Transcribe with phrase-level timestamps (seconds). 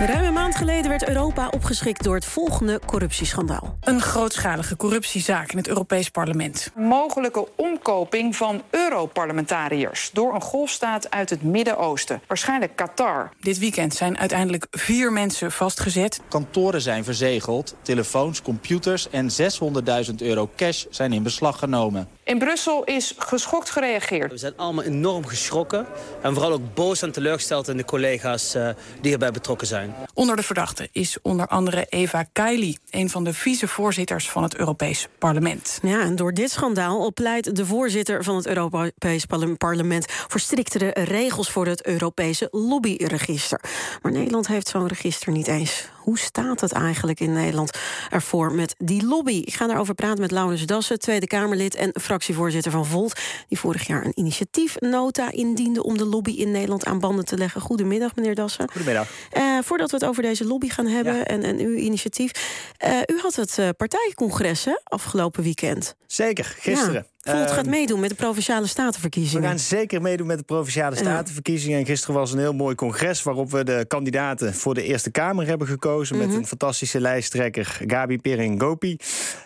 [0.00, 3.78] Ruim een maand geleden werd Europa opgeschrikt door het volgende corruptieschandaal.
[3.80, 6.70] Een grootschalige corruptiezaak in het Europees Parlement.
[6.76, 12.20] Mogelijke omkoping van Europarlementariërs door een golfstaat uit het Midden-Oosten.
[12.26, 13.30] Waarschijnlijk Qatar.
[13.40, 16.20] Dit weekend zijn uiteindelijk vier mensen vastgezet.
[16.28, 19.30] Kantoren zijn verzegeld, telefoons, computers en
[20.08, 22.08] 600.000 euro cash zijn in beslag genomen.
[22.24, 24.30] In Brussel is geschokt gereageerd.
[24.30, 25.86] We zijn allemaal enorm geschrokken
[26.22, 28.68] en vooral ook boos en teleurgesteld in de collega's uh,
[29.00, 29.83] die hierbij betrokken zijn.
[30.14, 35.08] Onder de verdachten is onder andere Eva Kaili, een van de vicevoorzitters van het Europees
[35.18, 35.78] Parlement.
[35.82, 39.26] Ja, en door dit schandaal pleit de voorzitter van het Europees
[39.58, 43.60] Parlement voor striktere regels voor het Europese lobbyregister.
[44.02, 45.88] Maar Nederland heeft zo'n register niet eens.
[46.04, 47.78] Hoe staat het eigenlijk in Nederland
[48.10, 49.42] ervoor met die lobby?
[49.44, 53.86] Ik ga daarover praten met Laurens Dassen, Tweede Kamerlid en fractievoorzitter van Volt, die vorig
[53.86, 57.60] jaar een initiatiefnota indiende om de lobby in Nederland aan banden te leggen.
[57.60, 58.70] Goedemiddag, meneer Dassen.
[58.70, 59.08] Goedemiddag.
[59.36, 62.30] Uh, voordat we het over deze lobby gaan hebben en, en uw initiatief.
[62.84, 65.94] Uh, u had het uh, partijcongres hè, afgelopen weekend.
[66.06, 66.94] Zeker, gisteren.
[66.94, 67.13] Ja.
[67.24, 69.42] Volt gaat meedoen met de provinciale statenverkiezingen.
[69.42, 71.78] We gaan zeker meedoen met de provinciale statenverkiezingen.
[71.78, 75.46] En gisteren was een heel mooi congres waarop we de kandidaten voor de Eerste Kamer
[75.46, 76.16] hebben gekozen.
[76.16, 76.30] Mm -hmm.
[76.30, 78.90] Met een fantastische lijsttrekker, Gabi Pering Gopi.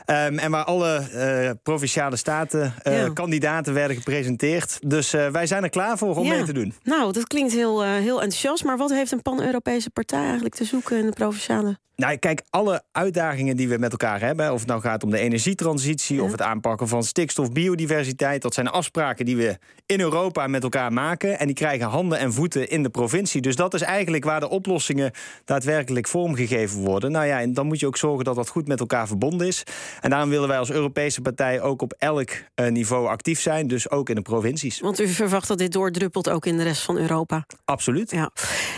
[0.06, 3.08] Um, en waar alle uh, provinciale staten uh, ja.
[3.08, 4.78] kandidaten werden gepresenteerd.
[4.86, 6.34] Dus uh, wij zijn er klaar voor om ja.
[6.34, 6.74] mee te doen.
[6.82, 8.64] Nou, dat klinkt heel, heel enthousiast.
[8.64, 11.78] Maar wat heeft een pan-Europese partij eigenlijk te zoeken in de provinciale?
[11.98, 15.18] Nou, kijk, alle uitdagingen die we met elkaar hebben, of het nou gaat om de
[15.18, 16.22] energietransitie ja.
[16.22, 20.92] of het aanpakken van stikstof, biodiversiteit, dat zijn afspraken die we in Europa met elkaar
[20.92, 21.38] maken.
[21.38, 23.40] En die krijgen handen en voeten in de provincie.
[23.40, 25.10] Dus dat is eigenlijk waar de oplossingen
[25.44, 27.12] daadwerkelijk vormgegeven worden.
[27.12, 29.62] Nou ja, en dan moet je ook zorgen dat dat goed met elkaar verbonden is.
[30.00, 33.90] En daarom willen wij als Europese partij ook op elk uh, niveau actief zijn, dus
[33.90, 34.80] ook in de provincies.
[34.80, 37.46] Want u verwacht dat dit doordruppelt ook in de rest van Europa?
[37.64, 38.10] Absoluut.
[38.10, 38.30] Ja.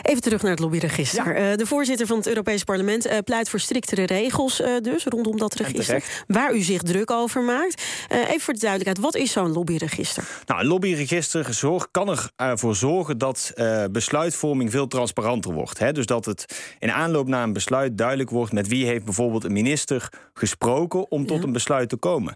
[0.02, 1.38] Even terug naar het lobbyregister.
[1.38, 1.50] Ja.
[1.50, 5.38] Uh, de voorzitter van het Europees Parlement uh, pleit voor striktere regels uh, dus rondom
[5.38, 6.04] dat register.
[6.26, 7.82] Waar u zich druk over maakt.
[8.08, 10.24] Even voor de duidelijkheid, wat is zo'n lobbyregister?
[10.46, 15.78] Nou, een lobbyregister zorg, kan ervoor zorgen dat uh, besluitvorming veel transparanter wordt.
[15.78, 15.92] Hè?
[15.92, 19.52] Dus dat het in aanloop naar een besluit duidelijk wordt met wie heeft bijvoorbeeld een
[19.52, 21.44] minister gesproken om tot ja.
[21.44, 22.34] een besluit te komen.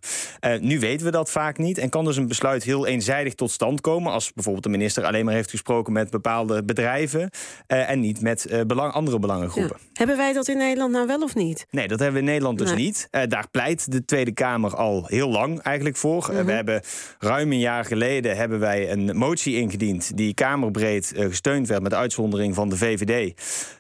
[0.60, 3.80] Nu weten we dat vaak niet en kan dus een besluit heel eenzijdig tot stand
[3.80, 7.30] komen als bijvoorbeeld de minister alleen maar heeft gesproken met bepaalde bedrijven
[7.66, 9.76] en niet met belang, andere belangengroepen.
[9.80, 9.88] Ja.
[9.92, 11.66] Hebben wij dat in Nederland nou wel of niet?
[11.70, 12.84] Nee, dat hebben we in Nederland dus nee.
[12.84, 13.08] niet.
[13.10, 16.44] Daar pleit de Tweede Kamer al heel lang eigenlijk voor.
[16.44, 16.82] We hebben
[17.18, 22.54] ruim een jaar geleden hebben wij een motie ingediend die kamerbreed gesteund werd met uitzondering
[22.54, 23.34] van de VVD.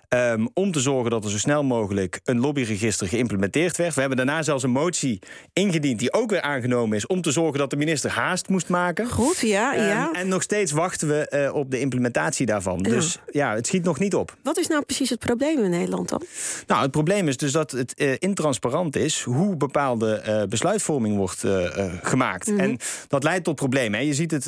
[0.08, 3.94] Um, om te zorgen dat er zo snel mogelijk een lobbyregister geïmplementeerd werd.
[3.94, 5.18] We hebben daarna zelfs een motie
[5.52, 7.06] ingediend die ook weer aangenomen is...
[7.06, 9.08] om te zorgen dat de minister haast moest maken.
[9.08, 9.74] Goed, ja.
[9.74, 10.12] Um, ja.
[10.12, 12.78] En nog steeds wachten we uh, op de implementatie daarvan.
[12.82, 12.90] Ja.
[12.90, 14.36] Dus ja, het schiet nog niet op.
[14.42, 16.22] Wat is nou precies het probleem in Nederland dan?
[16.66, 19.22] Nou, het probleem is dus dat het uh, intransparant is...
[19.22, 21.44] hoe bepaalde uh, besluitvorming wordt
[22.02, 22.46] gemaakt.
[22.46, 22.64] Mm -hmm.
[22.64, 22.78] En
[23.08, 24.06] dat leidt tot problemen.
[24.06, 24.44] Je ziet het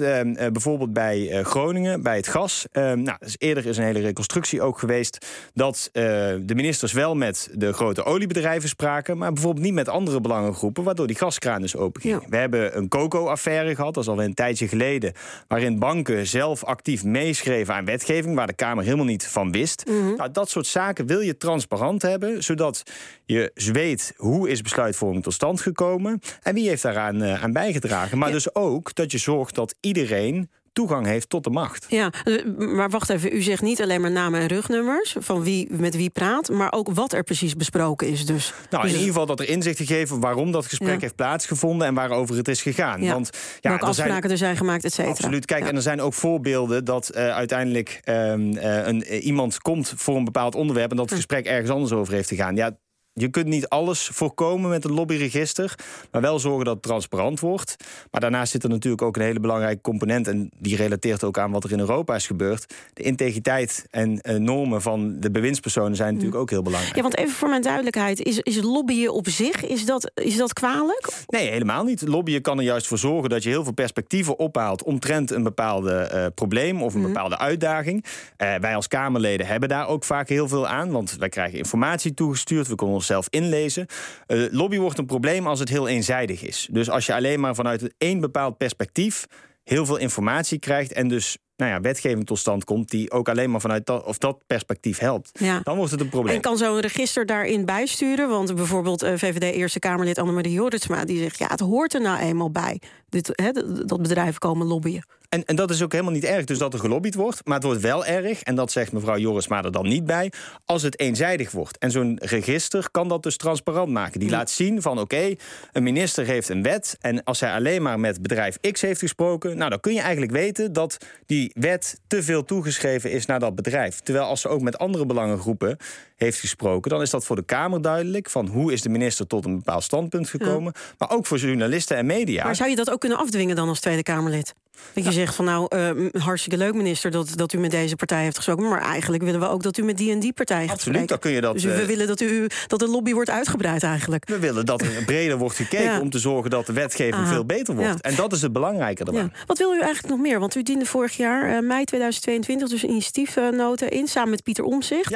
[0.53, 2.67] bijvoorbeeld bij Groningen, bij het gas.
[2.73, 6.03] nou, dus eerder is een hele reconstructie ook geweest dat uh,
[6.43, 11.07] de ministers wel met de grote oliebedrijven spraken, maar bijvoorbeeld niet met andere belangengroepen, waardoor
[11.07, 12.23] die gaskraan dus open ging.
[12.23, 12.29] Ja.
[12.29, 15.13] We hebben een coco-affaire gehad, dat is alweer een tijdje geleden,
[15.49, 19.87] waarin banken zelf actief meeschreven aan wetgeving, waar de Kamer helemaal niet van wist.
[19.89, 20.17] Mm -hmm.
[20.17, 22.83] nou, dat soort zaken wil je transparant hebben, zodat
[23.25, 28.19] je weet hoe is besluitvorming tot stand gekomen en wie heeft daaraan uh, aan bijgedragen.
[28.19, 28.35] Maar ja.
[28.35, 31.87] dus ook dat je zorgt dat iedereen toegang heeft tot de macht.
[31.89, 32.11] Ja,
[32.57, 33.37] maar wacht even.
[33.37, 36.89] U zegt niet alleen maar namen en rugnummers van wie met wie praat, maar ook
[36.93, 38.27] wat er precies besproken is.
[38.27, 38.53] Dus.
[38.71, 41.01] Nou, in dus ieder geval dat er inzicht gegeven waarom dat gesprek ja.
[41.01, 43.03] heeft plaatsgevonden en waarover het is gegaan.
[43.03, 43.13] Ja.
[43.13, 45.13] Want ja, afspraken zijn, er zijn gemaakt, et cetera.
[45.13, 45.45] Absoluut.
[45.45, 45.69] Kijk, ja.
[45.69, 50.25] en er zijn ook voorbeelden dat uh, uiteindelijk uh, uh, een, iemand komt voor een
[50.25, 52.57] bepaald onderwerp en dat het gesprek ergens anders over heeft te gaan.
[52.57, 52.77] Ja,
[53.19, 55.75] je kunt niet alles voorkomen met een lobbyregister,
[56.11, 57.77] maar wel zorgen dat het transparant wordt.
[58.11, 61.51] Maar daarnaast zit er natuurlijk ook een hele belangrijke component, en die relateert ook aan
[61.51, 62.75] wat er in Europa is gebeurd.
[62.93, 66.97] De integriteit en uh, normen van de bewindspersonen zijn natuurlijk ook heel belangrijk.
[66.97, 70.53] Ja, want even voor mijn duidelijkheid, is, is lobbyen op zich, is dat, is dat
[70.53, 71.09] kwalijk?
[71.27, 72.09] Nee, helemaal niet.
[72.09, 76.11] Lobbyen kan er juist voor zorgen dat je heel veel perspectieven ophaalt omtrent een bepaalde
[76.13, 77.07] uh, probleem of een mm.
[77.07, 78.05] bepaalde uitdaging.
[78.05, 82.15] Uh, wij als Kamerleden hebben daar ook vaak heel veel aan, want wij krijgen informatie
[82.15, 83.87] toegestuurd, we kunnen ons zelf inlezen.
[84.27, 86.69] Uh, lobby wordt een probleem als het heel eenzijdig is.
[86.71, 89.27] Dus als je alleen maar vanuit één bepaald perspectief
[89.65, 93.51] heel veel informatie krijgt en dus nou ja, wetgeving tot stand komt die ook alleen
[93.51, 95.61] maar vanuit dat, of dat perspectief helpt, ja.
[95.63, 96.35] dan wordt het een probleem.
[96.35, 98.29] En kan zo'n register daarin bijsturen?
[98.29, 102.19] Want bijvoorbeeld uh, VVD Eerste Kamerlid Annemarie Jorritsma die zegt ja, het hoort er nou
[102.19, 102.81] eenmaal bij.
[103.09, 103.53] Dit, hè,
[103.85, 105.05] dat bedrijven komen lobbyen.
[105.29, 107.41] En, en dat is ook helemaal niet erg, dus dat er gelobbyd wordt.
[107.45, 110.33] Maar het wordt wel erg, en dat zegt mevrouw Joris maar er dan niet bij,
[110.65, 111.79] als het eenzijdig wordt.
[111.79, 114.21] En zo'n register kan dat dus transparant maken.
[114.21, 115.35] Die laat zien van oké,
[115.73, 116.97] een minister heeft een wet.
[117.01, 120.33] En als hij alleen maar met bedrijf X heeft gesproken, nou dan kun je eigenlijk
[120.33, 120.97] weten dat
[121.27, 124.01] die wet te veel toegeschreven is naar dat bedrijf.
[124.01, 125.77] Terwijl als ze ook met andere belangengroepen
[126.17, 129.45] heeft gesproken, dan is dat voor de Kamer duidelijk van hoe is de minister tot
[129.45, 130.73] een bepaald standpunt gekomen.
[130.99, 132.45] Maar ook voor journalisten en media.
[132.45, 134.55] Maar zou je dat ook kunnen afdwingen dan als Tweede Kamerlid?
[134.93, 138.23] Dat je zegt van nou, uh, hartstikke leuk minister dat, dat u met deze partij
[138.23, 138.69] heeft gesproken.
[138.69, 141.19] Maar eigenlijk willen we ook dat u met die en die partij gaat Absoluut, dan
[141.19, 141.53] kun je dat.
[141.53, 144.29] Dus we uh, willen dat, u, dat de lobby wordt uitgebreid eigenlijk.
[144.29, 146.01] We willen dat er breder wordt gekeken ja.
[146.01, 147.33] om te zorgen dat de wetgeving Aha.
[147.33, 147.91] veel beter wordt.
[147.91, 148.11] Ja.
[148.11, 149.33] En dat is het belangrijke ervan.
[149.47, 150.41] Wat wil u eigenlijk nog meer?
[150.41, 154.65] Want u diende vorig jaar, uh, mei 2022, dus een initiatiefnota in samen met Pieter
[154.65, 155.15] Omzicht.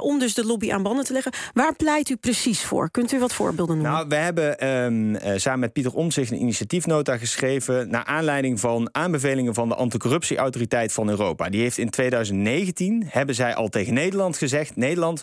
[0.00, 1.32] om dus de lobby aan banden te leggen.
[1.52, 2.90] Waar pleit u precies voor?
[2.90, 3.92] Kunt u wat voorbeelden noemen?
[3.92, 9.54] Nou, we hebben um, samen met Pieter Omzicht een initiatiefnota geschreven naar aanleiding van aanbevelingen
[9.54, 11.48] van de anticorruptieautoriteit van Europa.
[11.48, 15.22] Die heeft in 2019 hebben zij al tegen Nederland gezegd: Nederland.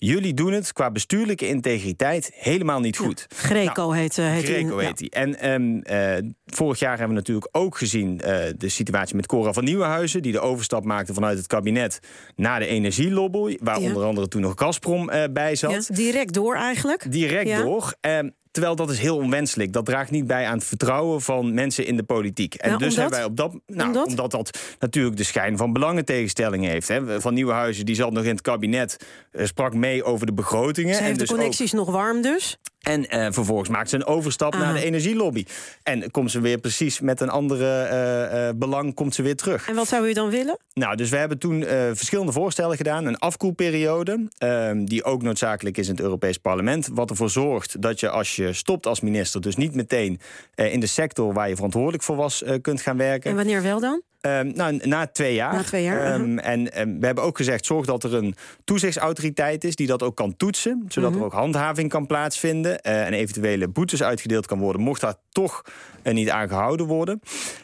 [0.00, 3.26] Jullie doen het qua bestuurlijke integriteit helemaal niet goed.
[3.28, 4.86] Ja, Greco nou, heet, uh, heet Greco die.
[4.86, 5.10] heet die.
[5.10, 9.52] En um, uh, vorig jaar hebben we natuurlijk ook gezien uh, de situatie met Cora
[9.52, 10.22] van Nieuwenhuizen...
[10.22, 11.98] die de overstap maakte vanuit het kabinet
[12.36, 13.56] naar de energielobby...
[13.62, 13.86] waar ja.
[13.86, 15.88] onder andere toen nog Gazprom bij zat.
[15.92, 17.12] Direct door eigenlijk.
[17.12, 17.94] Direct door.
[18.00, 19.72] Um, Terwijl dat is heel onwenselijk.
[19.72, 22.54] Dat draagt niet bij aan het vertrouwen van mensen in de politiek.
[22.54, 23.00] En nou, dus omdat?
[23.00, 23.76] hebben wij op dat.
[23.76, 24.06] Nou, omdat?
[24.06, 24.30] omdat?
[24.30, 26.88] dat natuurlijk de schijn van belangentegenstellingen heeft.
[26.88, 27.20] Hè.
[27.20, 30.94] Van Nieuwenhuizen, die zat nog in het kabinet, uh, sprak mee over de begrotingen.
[30.94, 31.86] Ze heeft en dus de connecties ook...
[31.86, 32.58] nog warm dus.
[32.88, 35.44] En uh, vervolgens maakt ze een overstap naar de energielobby.
[35.82, 37.88] En komt ze weer precies met een andere
[38.32, 39.68] uh, uh, belang komt ze weer terug.
[39.68, 40.58] En wat zou u dan willen?
[40.74, 41.64] Nou, dus we hebben toen
[41.94, 43.06] verschillende voorstellen gedaan.
[43.06, 46.88] Een afkoelperiode, ehm, die ook noodzakelijk is in het Europees Parlement.
[46.92, 49.40] Wat ervoor zorgt dat je als je stopt als minister...
[49.40, 50.20] dus niet meteen
[50.54, 53.30] in de sector waar je verantwoordelijk voor was kunt gaan werken.
[53.30, 54.02] En wanneer wel dan?
[54.20, 55.52] Um, nou, na twee jaar.
[55.52, 58.34] Na twee jaar um, en um, we hebben ook gezegd: zorg dat er een
[58.64, 60.84] toezichtsautoriteit is die dat ook kan toetsen.
[60.88, 62.80] Zodat er ook handhaving kan plaatsvinden.
[62.86, 65.62] Uh, en eventuele boetes uitgedeeld kan worden, mocht daar toch
[66.02, 67.20] niet aan gehouden worden.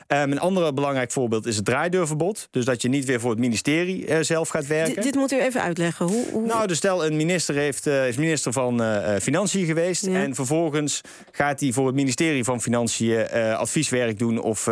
[0.06, 2.48] een ander belangrijk voorbeeld is het draaideurverbod.
[2.50, 5.00] Dus dat je niet weer voor het ministerie uh, zelf gaat werken.
[5.00, 6.06] D dit moet u even uitleggen.
[6.06, 6.46] Hoe, hoe...
[6.46, 8.82] Nou, dus stel een minister heeft, is minister van
[9.20, 10.06] Financiën geweest.
[10.06, 10.22] Ja.
[10.22, 11.00] En vervolgens
[11.30, 14.64] gaat hij voor het ministerie van Financiën advieswerk doen of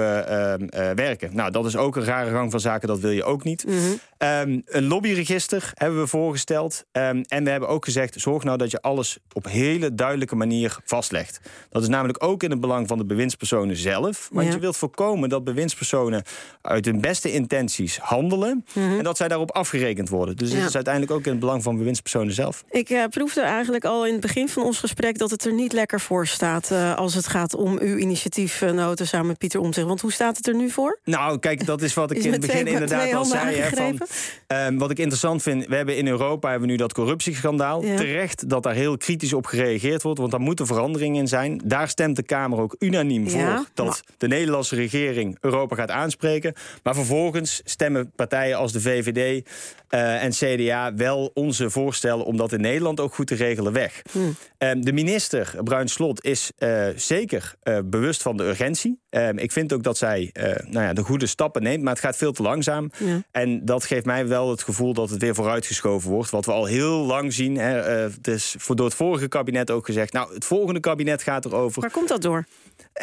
[0.94, 1.30] werken.
[1.32, 3.64] Nou, dat is ook een rare gang van zaken, dat wil je ook niet.
[3.66, 3.98] Mm -hmm.
[4.22, 6.84] Um, een lobbyregister hebben we voorgesteld.
[6.92, 10.76] Um, en we hebben ook gezegd, zorg nou dat je alles op hele duidelijke manier
[10.84, 11.40] vastlegt.
[11.70, 14.28] Dat is namelijk ook in het belang van de bewindspersonen zelf.
[14.32, 14.52] Want Ja.
[14.52, 16.22] je wilt voorkomen dat bewindspersonen
[16.62, 18.64] uit hun beste intenties handelen.
[18.74, 20.36] En dat zij daarop afgerekend worden.
[20.36, 20.56] Dus Mhm.
[20.56, 20.60] Ja.
[20.60, 22.64] het is uiteindelijk ook in het belang van bewindspersonen zelf.
[22.70, 25.72] Ik uh, proefde eigenlijk al in het begin van ons gesprek dat het er niet
[25.72, 29.86] lekker voor staat uh, als het gaat om uw initiatiefnoten samen met Pieter Omtzigt.
[29.86, 30.98] Want hoe staat het er nu voor?
[31.04, 33.56] Nou, kijk, dat is wat ik Is in het begin inderdaad al zei.
[33.56, 33.98] Hè, van?
[34.46, 37.84] Um, wat ik interessant vind, we hebben in Europa hebben we nu dat corruptieschandaal.
[37.84, 37.96] Ja.
[37.96, 41.60] Terecht dat daar heel kritisch op gereageerd wordt, want daar moet een verandering in zijn.
[41.64, 45.90] Daar stemt de Kamer ook unaniem voor Ja, dat maar- de Nederlandse regering Europa gaat
[45.90, 46.54] aanspreken.
[46.82, 49.48] Maar vervolgens stemmen partijen als de VVD
[49.88, 54.02] eh, en CDA wel onze voorstellen om dat in Nederland ook goed te regelen weg.
[54.12, 54.36] Hmm.
[54.58, 59.00] Um, de minister, Bruin Slot, is uh, zeker uh, bewust van de urgentie.
[59.10, 60.30] Um, ik vind ook dat zij
[60.68, 62.90] nou ja, de goede stappen neemt, maar het gaat veel te langzaam.
[62.98, 63.22] Ja.
[63.30, 66.30] En dat geeft mij wel het gevoel dat het weer vooruitgeschoven wordt.
[66.30, 67.56] Wat we al heel lang zien.
[67.56, 67.74] Hè,
[68.10, 70.12] het is voor, door het vorige kabinet ook gezegd.
[70.12, 71.80] Nou, het volgende kabinet gaat erover.
[71.80, 72.44] Waar komt dat door?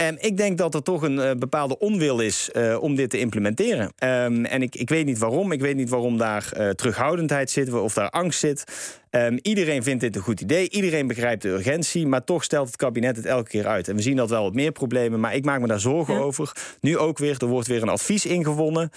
[0.02, 3.20] Um, ik denk dat er toch een uh, bepaalde onwil is uh, om dit te
[3.20, 3.92] implementeren.
[4.04, 5.52] Um, en ik, ik weet niet waarom.
[5.52, 8.64] Ik weet niet waarom daar uh, terughoudendheid zit of daar angst zit.
[9.12, 10.70] Um, iedereen vindt dit een goed idee.
[10.70, 12.08] Iedereen begrijpt de urgentie.
[12.08, 13.88] Maar toch stelt het kabinet het elke keer uit.
[13.88, 15.20] En we zien dat wel wat meer problemen.
[15.20, 16.20] Maar ik maak me daar zorgen Ja.
[16.20, 16.52] over.
[16.82, 17.36] Nu ook weer.
[17.38, 18.92] Er wordt weer een advies ingewonnen.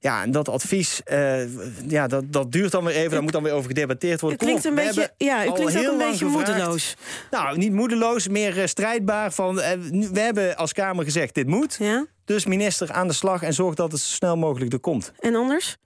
[0.00, 1.00] Ja, en dat advies,
[1.88, 3.10] ja, dat, dat duurt dan weer even.
[3.10, 4.38] Daar moet dan weer over gedebatteerd U worden.
[4.38, 6.96] klinkt een op, beetje, ja, u klinkt ook een beetje moedeloos.
[7.30, 9.32] Nou, niet moedeloos, meer strijdbaar.
[9.32, 11.76] Van, we hebben als Kamer gezegd, dit moet.
[11.78, 12.06] Ja?
[12.24, 15.12] Dus minister aan de slag en zorg dat het zo snel mogelijk er komt.
[15.20, 15.76] En anders?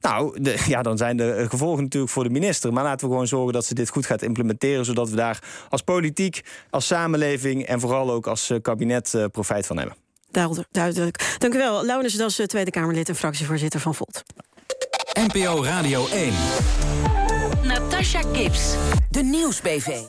[0.00, 2.72] Nou, de, ja, dan zijn de gevolgen natuurlijk voor de minister.
[2.72, 4.84] Maar laten we gewoon zorgen dat ze dit goed gaat implementeren.
[4.84, 6.40] Zodat we daar als politiek,
[6.70, 9.96] als samenleving en vooral ook als eh, kabinet eh, profijt van hebben.
[10.30, 10.68] Duidelijk.
[10.70, 11.36] duidelijk.
[11.38, 11.84] Dank u wel.
[11.84, 14.22] Laurens Das, eh, Tweede Kamerlid en fractievoorzitter van Volt.
[15.12, 16.32] NPO Radio 1.
[17.62, 18.74] Natasha Gibbs,
[19.10, 20.00] de Nieuwsbv.